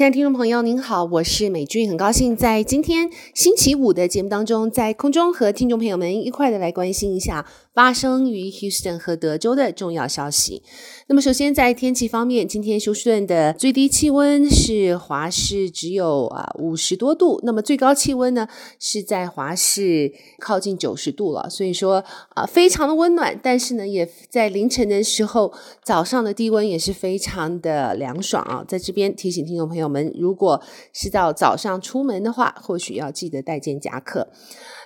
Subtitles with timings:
[0.00, 7.44] 亲爱的听众朋友，您好，我是美君，很高兴在今天星期五的节目当中，在空中和听众朋友们一块的来关心一下
[7.74, 10.62] 发生于 Houston 和德州的重要消息。
[11.08, 18.48] 那么，首先在天气方面，今天休斯顿的最低气温是华氏只有啊五十多度，那么最高气温呢
[18.78, 25.52] 是在华氏靠近九十度了，所以说啊非常的温暖，但是呢也在凌晨的时候，
[25.84, 29.89] 早上的低温也是非常的凉爽啊，在这边提醒听众朋友。
[29.90, 30.62] 我们如果
[30.92, 34.28] 是到早上出门的话，或许要记得带件夹克。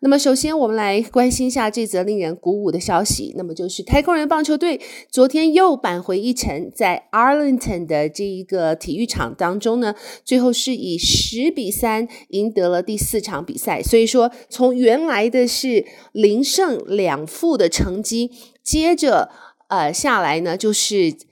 [0.00, 4.78] 那么，首先我们来关心一下这则令人鼓舞的消息，那么就是太空人棒球队
[5.10, 13.82] 昨天又扳回一城，在 Arlington 的这一个体育场当中呢，最后是以十比三赢得了第四场比赛。
[13.82, 18.30] 所以说，从原来的是零胜两负的成绩，
[18.62, 19.30] 接着
[19.68, 21.29] 呃下来呢，就是。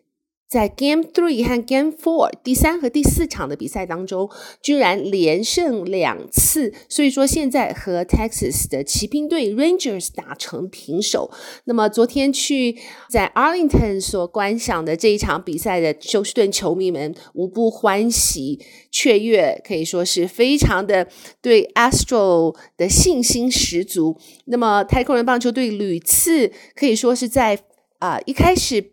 [0.48, 4.30] 在 Game Three 和 Game Four 第三和第四场的比赛当中，
[4.62, 11.30] 居然连胜两次，所以说现在和 Texas 的骑兵队 Rangers 打成平手。
[11.64, 12.78] 那么昨天去
[13.10, 18.58] 在 Arlington 所观赏的这一场比赛的休斯顿球迷们无不欢喜
[18.90, 21.08] 雀跃，可以说是非常的
[21.42, 24.16] 对 Astro 的信心十足。
[24.46, 27.60] 那么太空人棒球队屡次可以说是在
[27.98, 28.92] 啊、一开始。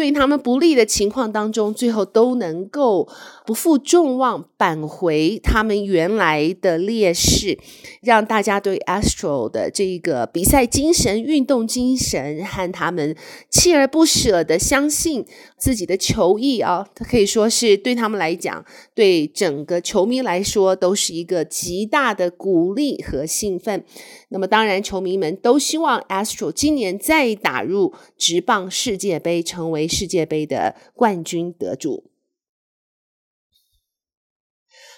[0.00, 3.06] 对他们不利的情况当中，最后都能够
[3.44, 7.58] 不负众望，扳回他们原来的劣势，
[8.00, 13.14] 让大家对 Astro 的这个比赛精神、运动精神和他们
[13.52, 15.26] 锲而不舍的相信
[15.58, 18.64] 自己的球艺啊，他可以说是对他们来讲，
[18.94, 23.84] 对整个球迷来说都是一个极大的鼓励和兴奋。
[24.30, 32.04] 那么，当然，球迷们都希望 Astro 今年再打入职棒世界杯，成为世界杯的冠军得主。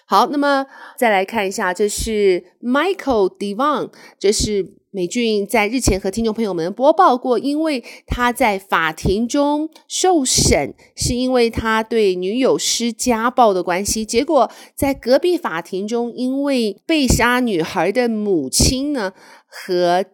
[0.04, 0.66] 好，那么
[0.98, 19.14] 再来看一下，这是 Michael Devon，这是美俊在日前和听众朋友们播报过，因为他在法庭中受审，是因为他对女友施家暴的关系，结果在隔壁法庭中，因为被杀女孩的母亲呢
[19.46, 20.04] 和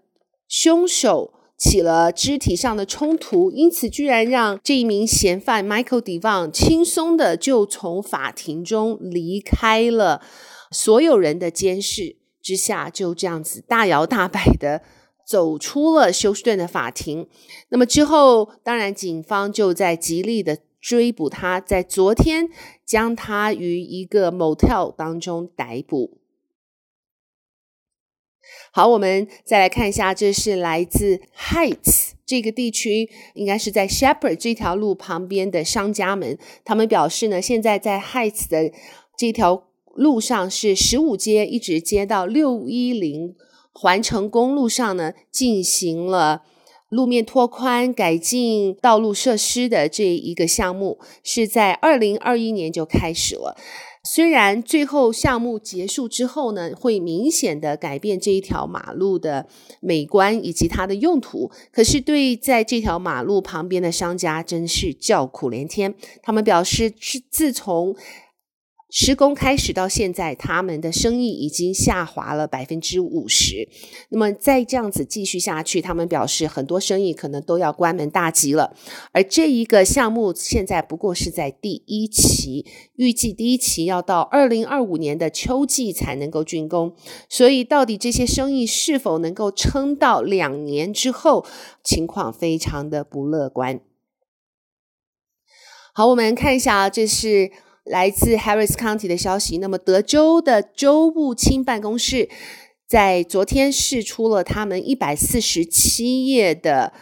[0.47, 1.35] 凶手。
[1.59, 10.23] 起了肢体上的冲突，因此居然让这一名嫌犯 Michael Devon 轻松的就从法庭中离开了，
[10.71, 14.83] 所有人的监视之下，就这样子大摇大摆的
[15.27, 17.27] 走出了休斯顿的法庭。
[17.71, 22.49] 那么之后，当然警方就在极力的追捕他，在昨天
[22.87, 26.19] 将他于一个 motel 当中逮捕。
[28.73, 38.73] 好，我们再来看一下，这是来自 Heights 这个地区，应该是在 Shepherd 这条路旁边的商家们，他们表示呢，现在在 Heights 的
[39.17, 39.65] 这条
[39.95, 43.35] 路上是十五街，一直接到六一零
[43.73, 46.43] 环城公路上呢，进行了
[46.89, 53.57] 路面拓宽、改进道路设施的这一个项目，是在二零二一年就开始了。
[54.11, 59.47] 虽然最后项目结束之后呢，会明显的改变这一条马路的
[59.81, 65.95] 美观以及它的用途，可是对在这条马路旁边的商家真是叫苦连天。
[66.23, 67.95] 他们表示，是自从
[68.91, 73.69] 施工开始到现在，他们的生意已经下滑了百分之五十。
[74.09, 78.75] 那么再这样子继续下去，他们表示很多生意可能都要关门大吉了。
[79.13, 86.97] 而这一个项目现在不过是在第一期，预计第一期要到二零二五年的秋季才能够竣工。
[87.29, 91.45] 所以到底这些生意是否能够撑到两年之后，
[91.85, 93.81] 情况非常的不乐观。
[95.93, 97.51] 好，我们看一下，这是。
[97.89, 102.29] 来自 Harris County 的消息，那么德州的州务卿办公室
[102.87, 106.93] 在昨天释出了他们一百四十七页的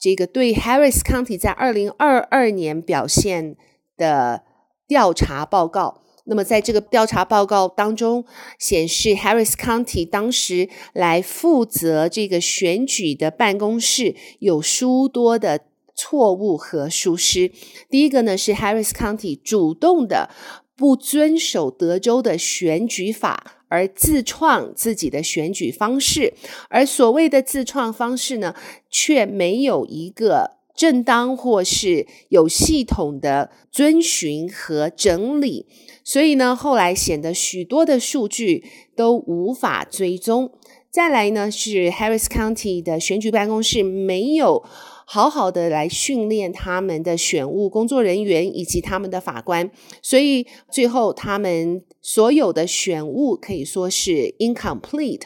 [0.00, 3.56] 这个对 Harris County 在二零二二年表现
[3.96, 4.42] 的
[4.86, 6.02] 调查报告。
[6.24, 8.24] 那么在这个调查报告当中
[8.58, 15.67] 显示，Harris County 当时来负责这个选举的办公室有诸多的。
[15.98, 17.50] 错误和疏失。
[17.90, 20.30] 第一个呢是 Harris County 主动的
[20.76, 26.34] 不遵守德州的选举法，而自创自己的选举方式，
[26.70, 28.54] 而所谓的自创方式呢，
[28.88, 35.66] 却没有一个正当或是有系统的遵循和整理，
[36.04, 40.52] 所以呢，后来显得许多的数据都无法追踪。
[40.98, 44.64] 再来呢，是 Harris County 的选举办公室没有
[45.06, 49.70] 好好的来训练他们的选务工作人员以及他们的法官，
[50.02, 55.22] 所以最后他们所有的选务可以说是 incomplete。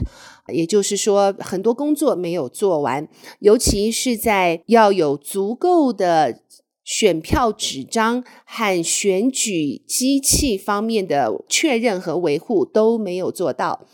[0.53, 3.09] 也就是说，很多工作没有做完，
[3.39, 6.41] 尤其是在要有足够的
[6.85, 13.87] 选票纸张和选举机器方面的确认和维护都没有做到。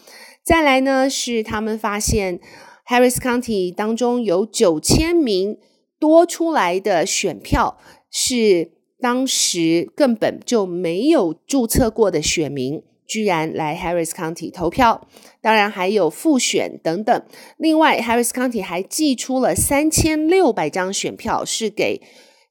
[0.48, 2.40] 再来呢，是他们发现
[2.86, 5.58] Harris County 当中有九千名
[6.00, 7.76] 多出来的选票，
[8.10, 12.82] 是当时根本就没有注册过的选民。
[13.06, 15.06] 居然来 Harris County 投票，
[15.42, 17.22] 当然还有复选等等。
[17.58, 22.00] 另外，Harris County 还寄出了三千六百张选票，是给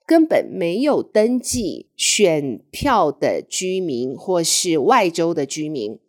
[0.05, 5.99] 根本没有登记选票的居民或是外州的居民。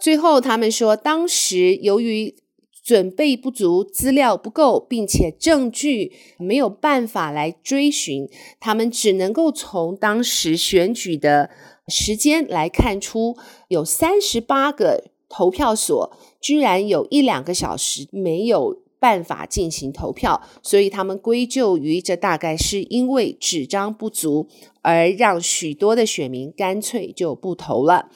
[0.00, 2.34] 最后，他们说，当时由于
[2.82, 11.50] 准备不足、资料不够，并且证据没有办法来追寻，他们只能够从当时选举的。
[11.88, 13.36] 时间来看出，
[13.66, 24.46] 有三十八个投票所居然有一两个小时没有办法进行投票，所以他们归咎于这大概是因为纸张不足，
[24.82, 28.08] 而让许多的选民干脆就不投了。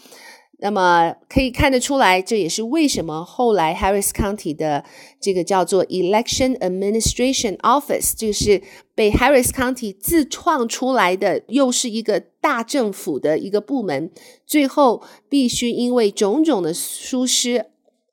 [0.65, 4.83] 那么可以看得出来，这也是为什么后来 Harris County 的
[5.21, 8.63] 这个叫做 Election Administration Office，就是
[8.95, 14.11] 被 Harris County 自创出来的，又是一个大政府的一个部门，
[14.47, 17.67] 最后必须因为种种的疏失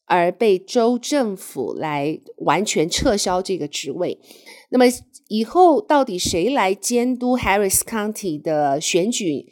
[0.06, 4.20] 而被州政府来完全撤销这个职位。
[4.72, 4.84] 那么
[5.30, 9.48] 以后到底谁来监督 Harris County 的选举？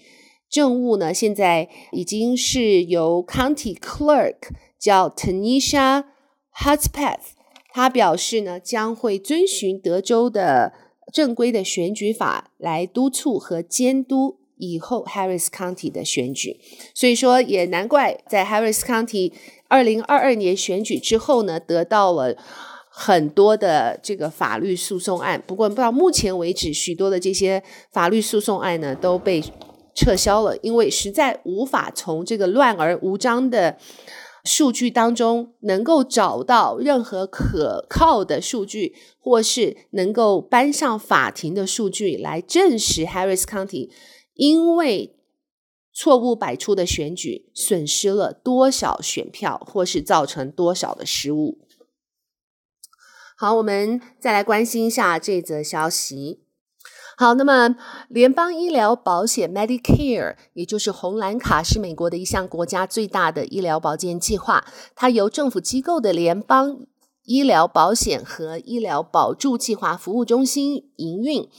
[0.50, 4.50] 政务呢，现在已经是由 County Clerk
[4.80, 6.06] 叫 Tanisha
[6.56, 7.36] Hutzpeth，
[7.72, 10.74] 他表示呢，将会遵循德州的
[11.14, 16.60] 正规的选举法来督促和监督以后 Harris County 的选举。
[16.94, 19.32] 所以说，也难怪在 Harris County
[19.68, 22.36] 二零二二年选举之后呢，得到了
[22.90, 25.42] 很多的这个法律诉讼案。
[25.46, 29.42] 不过，到目前为止，许多的这些法律诉讼案呢，都被
[30.00, 33.78] 撤销了，因为实在无法从这个乱而无章的
[34.46, 43.90] 数据当中能够找到任何可靠的数据，或是能够搬上法庭的数据来证实 Harris County
[44.36, 45.18] 因为
[45.92, 51.58] 错误百出的选举损失了多少选票，或是造成多少的失误。
[53.36, 56.40] 好，我们再来关心一下这则消息。
[57.20, 57.76] 好，那么
[58.08, 64.64] 联邦医疗保险 Medicare，也就是红蓝卡，是美国的一项国家最大的医疗保健计划。
[64.96, 66.78] 它由政府机构的联邦
[67.26, 71.50] 医疗保险和医疗保助计划服务中心营运。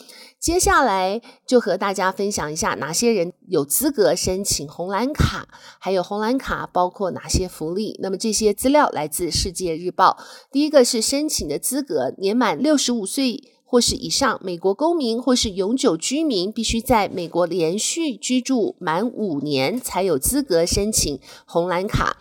[0.40, 5.46] 接下来就和大家分享一下哪些人有资格申请红蓝卡，
[5.78, 8.00] 还有红蓝卡包括哪些福利。
[8.02, 10.16] 那么这些资料来自《世界日报》。
[10.50, 13.42] 第一个是申请的资格，年满六十五岁。
[13.70, 22.16] 或是以上美国公民或是永久居民，必须在美国连续居住满五年，才有资格申请红蓝卡。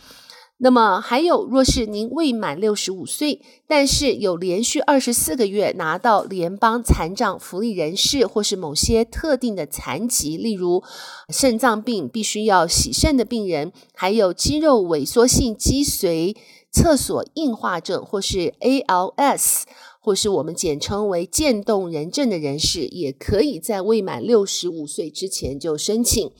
[0.59, 10.83] 那么还有，若是您未满六十五岁，但是有连续二十四个月拿到联邦残障福利人士，或是某些特定的残疾，例如
[11.29, 16.35] 肾脏病必须要洗肾的病人，还有肌肉萎缩性脊髓
[16.71, 19.63] 侧索硬化症，或是 ALS。
[20.09, 26.31] 或是我们简称为渐冻人症的人士，也可以在未满六十五岁之前就申请。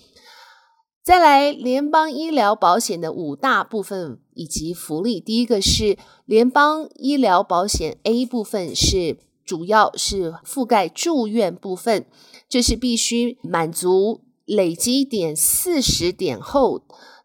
[1.04, 12.08] 再来，联邦医疗保险的五大部分以及福利，第一个是联邦医疗保险 A 部分，是主要是覆盖住院部分，
[12.50, 16.82] 这是必须满足累积点四十点后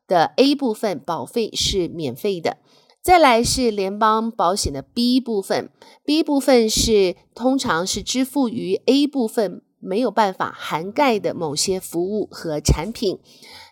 [0.07, 2.59] 的 A 部分，保费是免费的。
[3.05, 5.69] 再来是联邦保险的 B 部分
[6.07, 13.19] ，B 部分是通常是支付于 A 部分没有办法涵盖的某些服务和产品。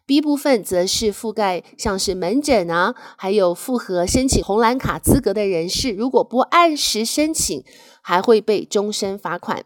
[0.05, 7.65] B 部分则是覆盖像是门诊啊，还有符合申请红蓝卡资格的人士，如果不按时申请，
[8.03, 9.65] 还会被终身罚款。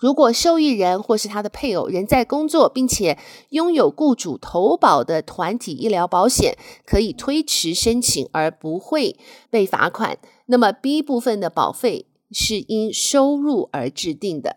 [0.00, 3.18] 如果受益人或是他的配偶仍在工作，并且
[3.50, 9.16] 拥有雇主投保的团体医疗保险，可以推迟申请而不会
[9.50, 10.18] 被罚款。
[10.46, 14.56] 那么 B 部分的保费是因收入而制定的。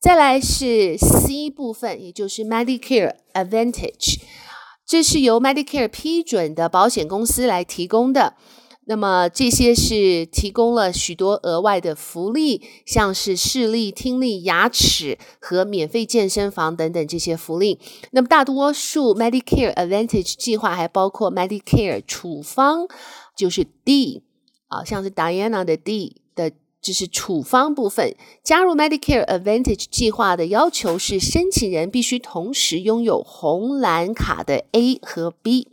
[0.00, 4.20] 再来是 C 部分，也就是 Medicare Advantage，
[4.86, 8.34] 这是由 Medicare 批准的保险公司来提供的。
[8.90, 17.78] 那么这些是提供了许多额外的福利，像是视力、听力、牙齿和免费健身房等等这些福利。
[18.12, 22.88] 那么大多数 Medicare Advantage 计划还包括 Medicare 处方，
[23.36, 24.22] 就是 D
[24.68, 28.16] 啊，像是 Diana 的 D 的，就是处方部分。
[28.42, 35.68] 加入 Medicare Advantage 计划的要求是，申请人必须同时拥有红蓝卡的 A 和 B。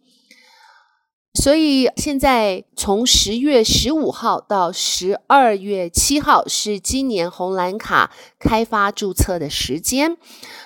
[1.35, 10.17] 所以现在从十月十五号到十二月七号是今年红蓝卡开发注册的时间，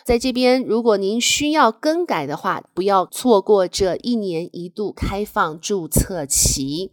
[0.06, 6.92] 在这边如果您需要更改的话，不要错过这一年一度开放注册期。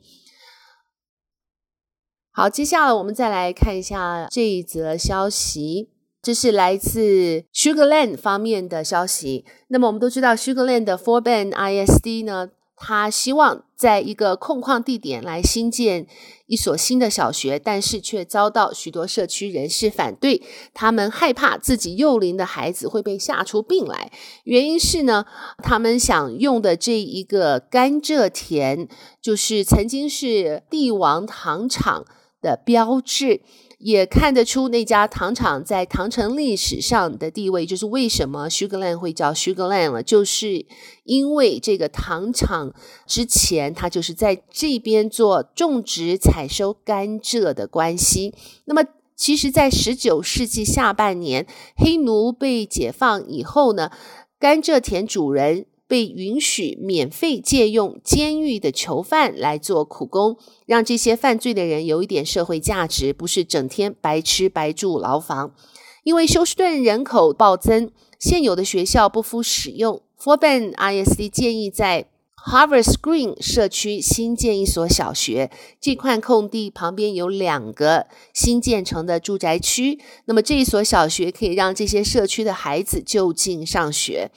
[2.32, 5.90] 好，接下来我们再来看一下这一则消息，
[6.20, 9.44] 这是来自 Sugar Land 方面的消息。
[9.68, 16.06] 那么我们都知道 Sugar Land 的 Fort Bend ISD 呢，他希望在一个空旷地点来新建
[16.46, 20.42] 一所新的小学，但是却遭到许多社区人士反对。
[20.74, 24.12] 他们害怕自己幼龄的孩子会被吓出病来。
[24.44, 25.24] 原因是呢，
[25.62, 28.88] 他们想用的这一个甘蔗田，
[29.22, 32.04] 就是曾经是帝王糖厂
[32.42, 33.40] 的标志。
[33.78, 40.64] 也看得出那家糖厂在糖城历史上的地位，就是为什么 Sugar Land 会叫 Sugar Land 了，就是
[41.04, 42.72] 因为这个糖厂
[43.06, 48.34] 之前它就是在这边做种植、采收甘蔗的关系。
[48.64, 48.82] 那么，
[49.14, 53.90] 其实，在十九世纪下半年，黑奴被解放以后呢，
[54.38, 55.66] 甘蔗田主人。
[55.88, 65.54] 被允许免费借用监狱的囚犯来做苦工，让这些犯罪的人有一点社会价值，不是整天白吃白住牢房。
[66.02, 72.08] 因为休斯顿人口暴增，现有的学校不敷使用 f o r b e n ISD 建议在
[72.48, 75.50] Harvest Green 社区新建一所小学。
[75.80, 84.30] 这块空地旁边有两个新建成的住宅区，那么这一所小学可以让这些社区的孩子就近上学。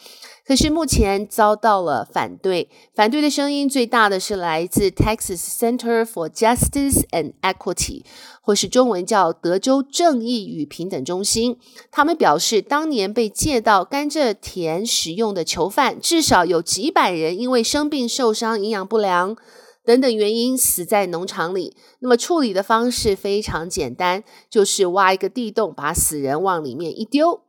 [0.49, 8.03] 可是目前遭到了反对，反对的声音最大的是来自 Texas Center for Justice and Equity，
[8.41, 11.59] 或是中文叫德州正义与平等中心。
[11.91, 19.37] 他们表示，当年被借到甘蔗田使用的囚犯，至少有几百人因为生病、受伤、营养不良
[19.85, 21.77] 等等原因死在农场里。
[21.99, 27.41] 那么处理的方式非常简单，就是挖一个地洞，把死人往里面一丢。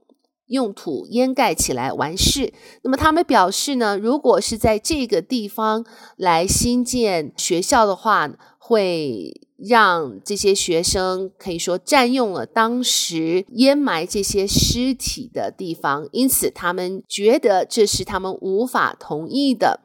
[0.50, 2.52] 用土掩盖起来完事。
[2.83, 5.85] 那么他们表示呢，如果是在这个地方
[6.16, 19.80] 来新建学校的话，会让这些学生可以说占用了当时掩埋这些尸体的地方，因此他们觉得这是他们无法同意的。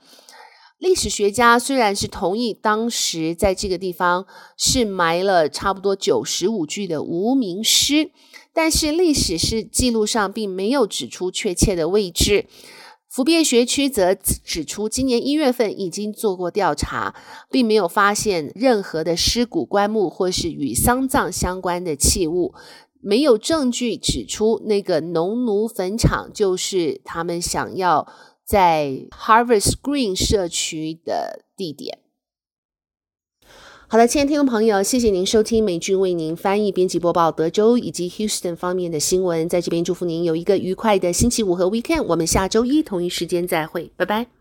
[0.78, 4.26] 历史学家虽然是同意当时在这个地方
[4.58, 8.12] 是埋了差不多九十五具的无名尸。
[8.56, 12.48] 但是历史是记录上并没有指出确切的位置。
[13.10, 17.16] 福变学区则指出，今年一月份已经做过调查，
[17.50, 22.54] 并没有发现任何的尸骨棺木或是与丧葬相关的器物，
[23.02, 28.08] 没有证据指出那个农奴坟场就是他们想要
[28.44, 32.00] 在 Harvest Green 社区的地点。
[33.88, 39.48] 好的，亲爱的听众朋友，谢谢您收听美君为您翻译、编辑、播报德州以及 Houston 方面的新闻。
[39.48, 42.04] 在这边祝福您有一个愉快的星期五和 Weekend。
[42.04, 44.36] 我们下周一同一时间再会，拜拜。